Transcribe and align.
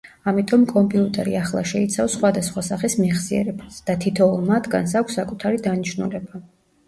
ამიტომ 0.29 0.61
კომპიუტერი 0.69 1.35
ახლა 1.41 1.61
შეიცავს 1.71 2.15
სხვადასხვა 2.17 2.63
სახის 2.69 2.95
მეხსიერებას, 3.03 3.77
და 3.89 3.95
თითოეულ 4.05 4.49
მათგანს 4.53 4.97
აქვს 5.03 5.19
საკუთარი 5.21 5.63
დანიშნულება. 5.69 6.43